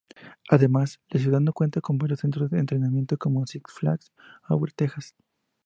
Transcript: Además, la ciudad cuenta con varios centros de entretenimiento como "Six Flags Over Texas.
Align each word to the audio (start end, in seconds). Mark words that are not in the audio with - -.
Además, 0.49 0.99
la 1.11 1.19
ciudad 1.19 1.37
cuenta 1.53 1.79
con 1.79 1.99
varios 1.99 2.21
centros 2.21 2.49
de 2.49 2.57
entretenimiento 2.57 3.19
como 3.19 3.45
"Six 3.45 3.71
Flags 3.71 4.11
Over 4.49 4.73
Texas. 4.73 5.13